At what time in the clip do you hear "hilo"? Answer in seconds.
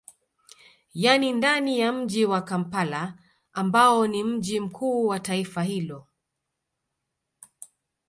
5.63-6.07